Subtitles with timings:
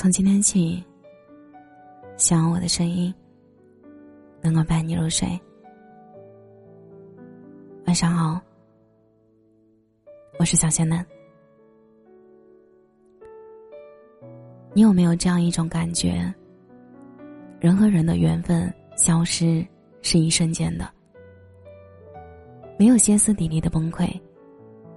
[0.00, 0.82] 从今天起，
[2.16, 3.14] 希望我的声音
[4.40, 5.28] 能够伴你入睡。
[7.86, 8.40] 晚上好，
[10.38, 11.04] 我是小仙嫩。
[14.72, 16.32] 你有没有这样一种感觉？
[17.60, 19.62] 人和人的缘分消失
[20.00, 20.90] 是一瞬间的，
[22.78, 24.10] 没有歇斯底里的崩溃，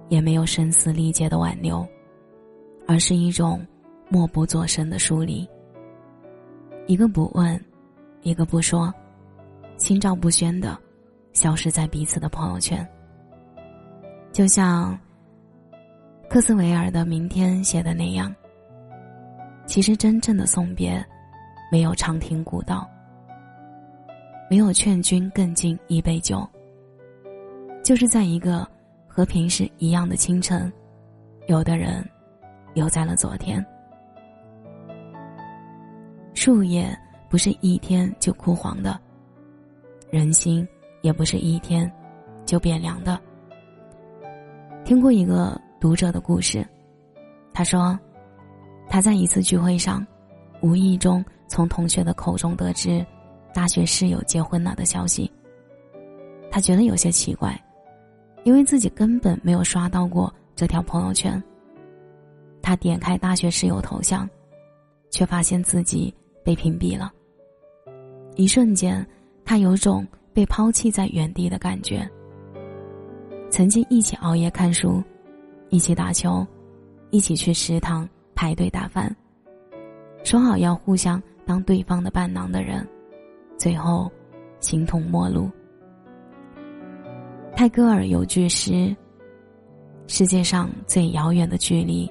[0.08, 1.86] 也没有声嘶力竭的挽留，
[2.88, 3.62] 而是一种。
[4.14, 5.44] 默不作声的疏离，
[6.86, 7.60] 一个不问，
[8.22, 8.94] 一个不说，
[9.76, 10.78] 心照不宣的
[11.32, 12.88] 消失在彼此的朋友圈。
[14.30, 14.96] 就像
[16.30, 18.32] 克斯维尔的《明天》写的那样，
[19.66, 21.04] 其实真正的送别，
[21.72, 22.88] 没有长亭古道，
[24.48, 26.48] 没有劝君更尽一杯酒，
[27.82, 28.64] 就是在一个
[29.08, 30.72] 和平时一样的清晨，
[31.48, 32.08] 有的人
[32.74, 33.64] 留在了昨天。
[36.44, 36.94] 树叶
[37.30, 39.00] 不是一天就枯黄的，
[40.10, 40.68] 人心
[41.00, 41.90] 也不是一天
[42.44, 43.18] 就变凉的。
[44.84, 46.62] 听过一个读者的故事，
[47.54, 47.98] 他说，
[48.90, 50.06] 他在一次聚会上，
[50.60, 53.02] 无意中从同学的口中得知
[53.54, 55.32] 大学室友结婚了的消息。
[56.50, 57.58] 他觉得有些奇怪，
[58.42, 61.42] 因为自己根本没有刷到过这条朋友圈。
[62.60, 64.28] 他点开大学室友头像，
[65.10, 66.14] 却发现自己。
[66.44, 67.12] 被屏蔽了。
[68.36, 69.04] 一瞬间，
[69.44, 72.08] 他有种被抛弃在原地的感觉。
[73.50, 75.02] 曾经一起熬夜看书，
[75.68, 76.46] 一起打球，
[77.10, 79.14] 一起去食堂排队打饭，
[80.24, 82.86] 说好要互相当对方的伴郎的人，
[83.56, 84.10] 最后
[84.58, 85.48] 形同陌路。
[87.56, 88.94] 泰戈尔有句诗
[90.08, 92.10] ：“世界上最遥远的距离，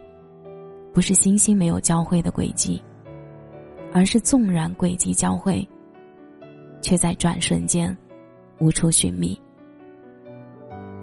[0.94, 2.82] 不是星星没有交汇的轨迹。”
[3.94, 5.66] 而是纵然轨迹交汇，
[6.82, 7.96] 却在转瞬间
[8.58, 9.40] 无处寻觅。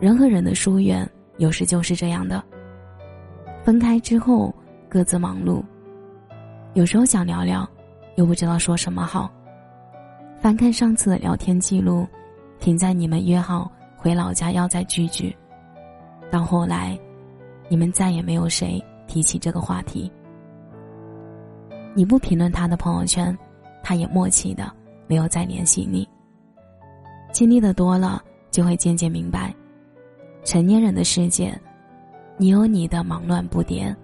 [0.01, 1.09] 人和人的疏远，
[1.39, 2.43] 有时就是这样的。
[3.63, 4.53] 分开之后，
[4.89, 5.63] 各自忙碌，
[6.75, 7.69] 有时候想聊聊，
[8.17, 9.31] 又不知道说什么好。
[10.41, 12.07] 翻看上次的聊天记录，
[12.59, 15.37] 停在你们约好回老家要再聚聚，
[16.31, 16.99] 到后来，
[17.69, 20.11] 你们再也没有谁提起这个话题。
[21.95, 23.37] 你不评论他的朋友圈，
[23.83, 24.73] 他也默契的
[25.07, 26.09] 没有再联系你。
[27.33, 29.55] 经历的多了，就会渐渐明白，
[30.45, 31.57] 成年人的世界，
[32.37, 33.95] 你有你的忙乱不迭，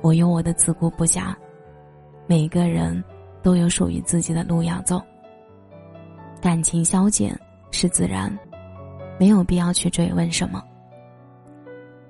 [0.00, 1.34] 我有我的自顾不暇，
[2.26, 3.02] 每个人
[3.42, 5.00] 都有属于自己的路要走。
[6.40, 7.38] 感情消减
[7.70, 8.36] 是自然，
[9.18, 10.62] 没有必要去追问什么。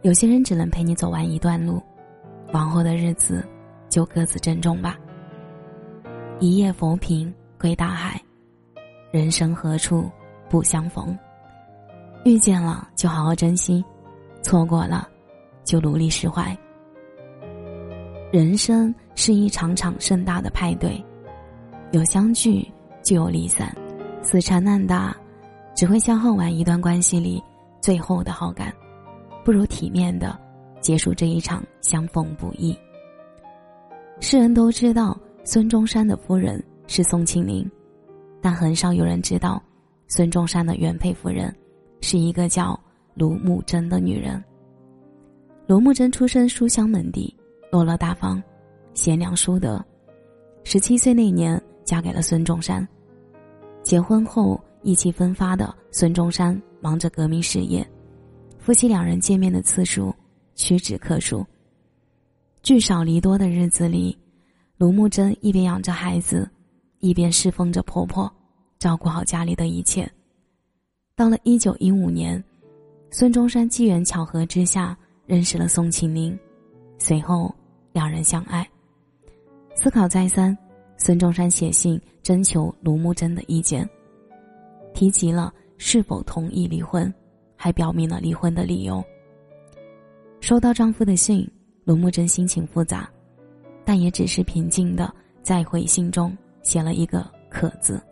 [0.03, 1.81] 有些人只能陪你走完一段路，
[2.53, 3.47] 往后的日子
[3.89, 4.97] 就各自珍重吧。
[6.43, 8.21] 一夜浮萍归大海，
[9.13, 10.11] 人生何处
[10.51, 11.17] 不相逢？
[12.25, 13.85] 遇见了就好好珍惜，
[14.43, 15.09] 错过了
[15.63, 16.53] 就努力释怀。
[18.33, 21.01] 人生是一场场盛大的派对，
[21.93, 22.69] 有相聚
[23.05, 23.73] 就有离散，
[24.21, 25.17] 死缠烂打
[25.77, 27.41] 只会消耗完一段关系里
[27.81, 28.75] 最后的好感，
[29.45, 30.37] 不如体面的
[30.81, 32.77] 结束这一场相逢不易。
[34.19, 35.17] 世人都知道。
[35.45, 37.69] 孙中山的夫人是宋庆龄，
[38.41, 39.61] 但很少有人知道，
[40.07, 41.53] 孙中山的原配夫人
[42.01, 42.79] 是一个叫
[43.15, 44.43] 卢慕贞的女人。
[45.67, 47.35] 卢慕贞出身书香门第，
[47.73, 48.41] 落落大方，
[48.95, 49.85] 贤良淑德。
[50.63, 52.87] 十七岁那年嫁给了孙中山，
[53.83, 57.85] 结婚后意气风发的孙中山忙着革命事业，
[58.59, 60.15] 夫妻两人见面的次数
[60.55, 61.45] 屈指可数。
[62.63, 64.17] 聚少离多的日子里。
[64.83, 66.51] 卢慕贞一边养着孩子，
[66.99, 68.29] 一边侍奉着婆婆，
[68.81, 70.11] 照顾好家里的一切。
[71.15, 72.43] 到了一九一五年，
[73.09, 76.37] 孙中山机缘巧合之下认识了宋庆龄，
[76.99, 77.55] 随后
[77.93, 78.69] 两人相爱。
[79.77, 80.59] 思考再三，
[80.97, 83.89] 孙中山写信征求卢慕贞的意见，
[84.95, 87.15] 提及了是否同意离婚，
[87.55, 89.01] 还表明了离婚的理由。
[90.41, 91.49] 收到丈夫的信，
[91.85, 93.09] 卢慕贞心情复杂。
[93.85, 95.13] 但也只是平静的
[95.43, 98.03] 在回信中写了一个“可”字。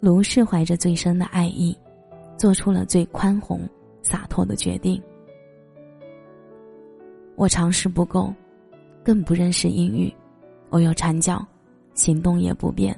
[0.00, 1.76] 卢氏怀着最深的爱意，
[2.36, 3.68] 做出了最宽宏
[4.02, 5.02] 洒脱的决定。
[7.34, 8.32] 我常识不够，
[9.04, 10.12] 更不认识英语，
[10.70, 11.44] 我有缠脚，
[11.94, 12.96] 行动也不便，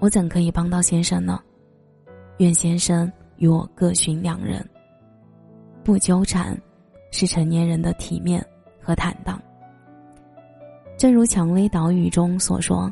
[0.00, 1.40] 我怎可以帮到先生呢？
[2.38, 4.68] 愿先生与我各寻良人。
[5.84, 6.60] 不纠缠，
[7.10, 8.44] 是成年人的体面
[8.80, 9.40] 和坦荡。
[11.02, 12.88] 正如《蔷薇岛屿》中所说：“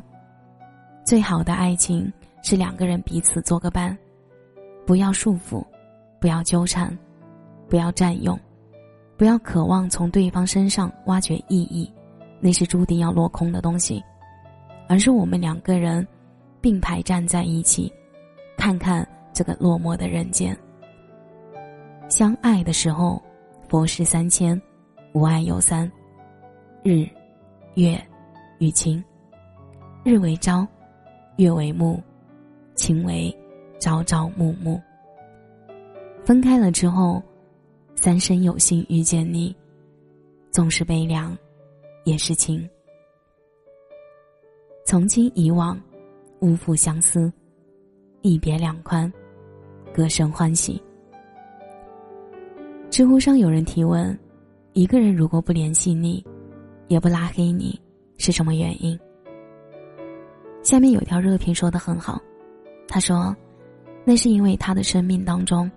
[1.01, 2.11] 最好的爱情
[2.43, 3.97] 是两个人彼此做个伴，
[4.85, 5.65] 不要束缚，
[6.19, 6.93] 不要纠缠，
[7.69, 8.37] 不要占用，
[9.15, 11.89] 不要渴望从对方身上挖掘意义，
[12.41, 14.03] 那是注定要落空的东西。
[14.89, 16.05] 而是我们两个人
[16.59, 17.89] 并排站在一起，
[18.57, 20.53] 看看这个落寞的人间。
[22.09, 23.23] 相爱的时候，
[23.69, 24.59] 佛事三千；
[25.13, 25.89] 无爱有三，
[26.83, 27.07] 日。”
[27.75, 27.97] 月，
[28.59, 29.01] 与晴，
[30.03, 30.67] 日为朝，
[31.37, 32.01] 月为暮，
[32.75, 33.33] 晴为
[33.79, 34.79] 朝朝暮暮。
[36.25, 37.23] 分开了之后，
[37.95, 39.55] 三生有幸遇见你，
[40.51, 41.35] 纵是悲凉，
[42.03, 42.69] 也是情。
[44.85, 45.79] 从今以往，
[46.41, 47.31] 无复相思，
[48.21, 49.11] 一别两宽，
[49.93, 50.81] 各生欢喜。
[52.89, 54.17] 知乎上有人提问：
[54.73, 56.21] 一个人如果不联系你？
[56.87, 57.79] 也不拉黑你，
[58.17, 58.99] 是什么原因？
[60.63, 62.21] 下面有条热评说的很好，
[62.87, 63.35] 他说
[64.05, 65.69] ：“那是因为他的生命当中，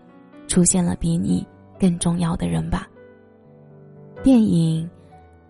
[0.46, 1.46] 出现了比你
[1.78, 2.86] 更重要的人吧。”
[4.22, 4.84] 电影《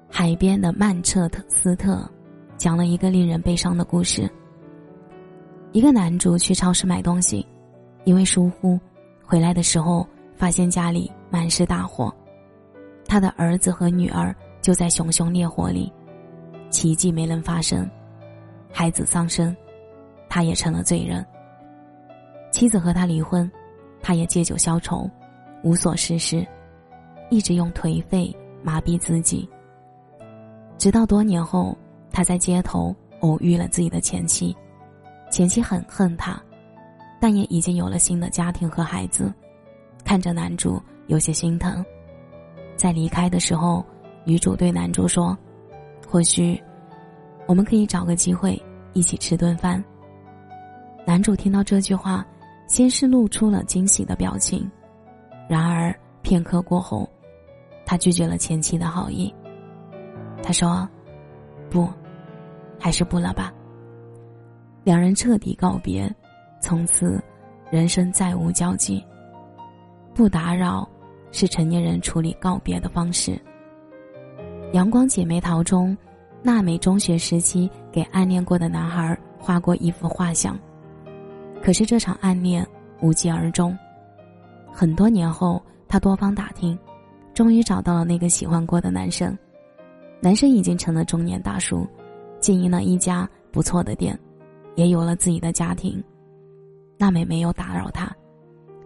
[0.08, 1.94] 海边的曼彻斯特》
[2.56, 4.30] 讲了一个令人悲伤的故事。
[5.72, 7.44] 一个男主去超市买东西，
[8.04, 8.78] 因为疏忽，
[9.24, 10.06] 回来的时候
[10.36, 12.14] 发现家里满是大火，
[13.04, 14.34] 他的儿子和女儿。
[14.64, 15.92] 就在熊熊烈火里，
[16.70, 17.86] 奇迹没能发生，
[18.72, 19.54] 孩子丧生，
[20.26, 21.22] 他也成了罪人。
[22.50, 23.48] 妻子和他离婚，
[24.00, 25.06] 他也借酒消愁，
[25.62, 26.46] 无所事事，
[27.28, 29.46] 一直用颓废麻痹自己。
[30.78, 31.76] 直到多年后，
[32.10, 34.56] 他在街头偶遇了自己的前妻，
[35.30, 36.42] 前妻很恨他，
[37.20, 39.30] 但也已经有了新的家庭和孩子，
[40.06, 41.84] 看着男主有些心疼，
[42.76, 43.84] 在离开的时候。
[44.24, 45.36] 女主对男主说
[46.08, 46.60] ：“或许，
[47.46, 48.60] 我们可以找个机会
[48.92, 49.82] 一起吃顿饭。”
[51.06, 52.26] 男主听到这句话，
[52.66, 54.70] 先是露出了惊喜的表情，
[55.48, 57.08] 然而片刻过后，
[57.84, 59.32] 他拒绝了前妻的好意。
[60.42, 60.88] 他说
[61.68, 61.86] ：“不，
[62.78, 63.52] 还是不了吧。”
[64.82, 66.10] 两人彻底告别，
[66.60, 67.22] 从此
[67.70, 69.04] 人生再无交集。
[70.14, 70.88] 不打扰，
[71.32, 73.32] 是成年人处理告别的方式。
[74.74, 75.96] 《阳光姐妹淘》中，
[76.42, 80.58] 娜美中学时期给暗恋过的男孩画过一幅画像，
[81.62, 82.66] 可是这场暗恋
[83.00, 83.78] 无疾而终。
[84.72, 86.76] 很多年后，她多方打听，
[87.32, 89.38] 终于找到了那个喜欢过的男生。
[90.20, 91.86] 男生已经成了中年大叔，
[92.40, 94.18] 经营了一家不错的店，
[94.74, 96.02] 也有了自己的家庭。
[96.98, 98.12] 娜美没有打扰他，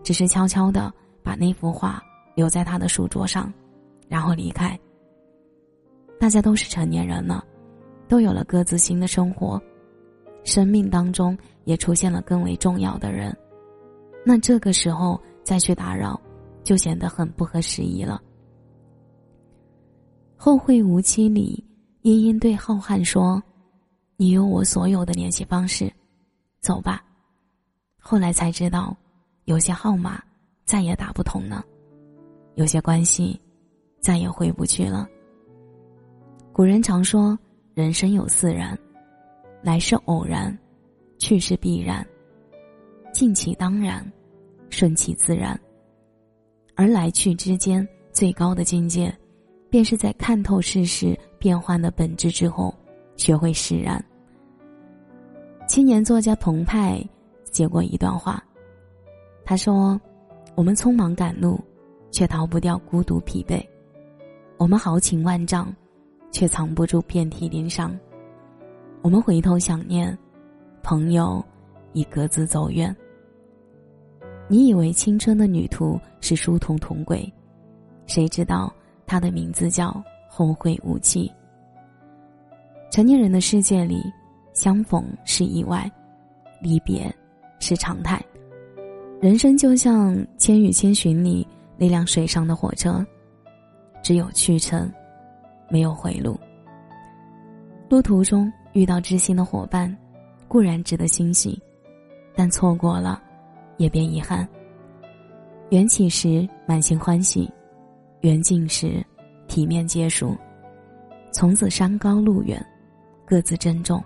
[0.03, 0.93] 只是悄悄的
[1.23, 1.99] 把那幅画
[2.35, 3.51] 留在他的书桌上，
[4.07, 4.79] 然后离开。
[6.19, 7.45] 大家都是成年人了，
[8.09, 9.61] 都有了各自新的生活，
[10.45, 13.37] 生命当中也出现了更为重要的人，
[14.25, 16.21] 那这个时候再去打扰，
[16.65, 18.21] 就显得很不合时宜了。
[20.37, 21.65] 后会无期里，
[22.03, 23.43] 茵茵对浩瀚说
[24.17, 25.93] ：“你有我所有的联系方式，
[26.61, 27.05] 走吧。”
[28.01, 28.97] 后来才知道，
[29.45, 30.23] 有些号码
[30.65, 31.65] 再也打不通了，
[32.55, 33.41] 有些关系
[34.01, 35.09] 再也回不去了。
[36.59, 37.39] 古人常说
[37.73, 38.77] ：“人生有四然，
[39.63, 40.59] 来是偶然，
[41.17, 42.05] 去是必然，
[43.13, 44.05] 尽其当然，
[44.69, 45.57] 顺其自然。”
[46.75, 49.17] 而来去之间最高的境界，
[49.71, 52.75] 便是在看透世事变幻的本质之后，
[53.17, 54.05] 学会释然。
[55.69, 57.01] 青年作家澎湃
[57.53, 58.43] 写过一段话，
[59.45, 59.97] 他说
[60.57, 61.61] ：“我们匆忙赶路，
[62.11, 63.65] 却逃不掉孤独疲惫；
[64.57, 65.73] 我们豪情万丈。”
[66.31, 67.99] 却藏不住遍体鳞伤。
[69.03, 70.17] 我们回头想念，
[70.83, 71.45] 朋友
[71.93, 72.95] 已各自走远。
[74.49, 77.33] 你以为青春的旅途是殊途同归，
[78.07, 78.73] 谁知道
[79.07, 81.31] 它的名字叫后会无期。
[82.91, 84.03] 成年人的世界里，
[84.55, 85.91] 相逢是意外，
[86.63, 87.15] 离别
[87.59, 88.21] 是常态。
[89.21, 93.05] 人生就像《千与千寻》里那辆水上的火车，
[94.03, 94.91] 只有去程。
[95.69, 96.39] 没有回路。
[97.89, 99.97] 路途中遇到知心的伙伴，
[100.47, 101.61] 固然值得欣喜，
[102.35, 103.23] 但错过了，
[103.77, 104.47] 也别遗憾。
[105.71, 107.51] 缘起时满心欢喜，
[108.21, 109.05] 缘尽时
[109.47, 110.37] 体面结束。
[111.31, 112.65] 从此山高路远，
[113.27, 114.03] 各自珍重。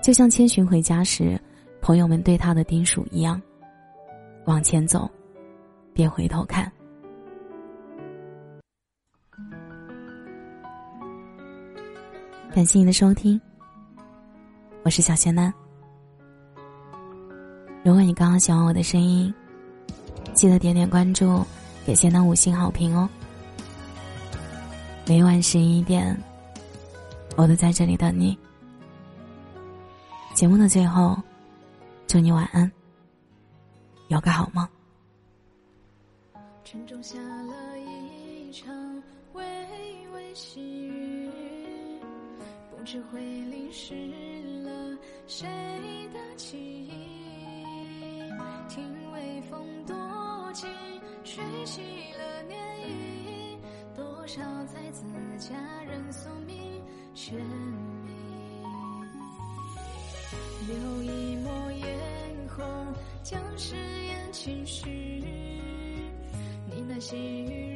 [0.00, 1.40] 就像千寻回家时，
[1.80, 3.40] 朋友们对他的叮嘱一样：
[4.46, 5.10] 往前走，
[5.92, 6.70] 别回头看。
[12.54, 13.38] 感谢你的收听，
[14.82, 15.52] 我是小仙男。
[17.84, 19.32] 如果你刚刚喜欢我的声音，
[20.32, 21.44] 记得点点关注，
[21.84, 23.08] 给仙男五星好评哦。
[25.06, 26.18] 每晚十一点，
[27.36, 28.36] 我都在这里等你。
[30.34, 31.16] 节目的最后，
[32.06, 32.70] 祝你晚安，
[34.08, 34.66] 有个好梦。
[36.64, 38.74] 城中下了一场
[39.34, 39.42] 微
[40.12, 41.17] 微细雨，
[42.78, 43.92] 不知会淋湿
[44.62, 45.48] 了谁
[46.12, 46.92] 的记忆。
[48.68, 49.96] 听微风多
[50.52, 50.70] 情，
[51.24, 51.82] 吹起
[52.16, 52.54] 了涟
[52.86, 53.58] 漪，
[53.96, 55.04] 多少才子
[55.38, 56.80] 佳人宿命
[57.14, 58.12] 全迷。
[60.68, 61.84] 留一抹嫣
[62.48, 62.94] 红，
[63.24, 64.88] 将誓言轻许。
[66.70, 67.67] 你那细雨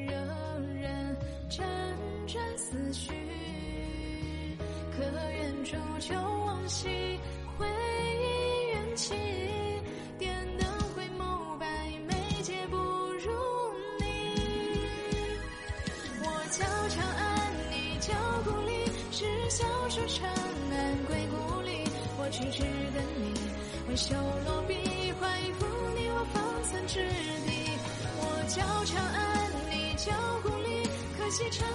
[5.10, 7.18] 可愿煮酒往昔
[7.58, 9.14] 回忆缘起？
[10.16, 11.66] 点灯回眸，百
[12.06, 13.32] 媚皆不如
[13.98, 14.04] 你。
[16.22, 20.28] 我叫长安你叫故里，是小说长
[20.70, 21.84] 安归故里。
[22.18, 22.62] 我痴痴
[22.94, 23.34] 等你，
[23.88, 24.14] 挥手
[24.46, 25.66] 落笔，画一幅
[25.96, 27.00] 你我方寸之
[27.44, 27.50] 地。
[28.18, 30.12] 我叫长安你叫
[30.44, 31.66] 故里，可惜长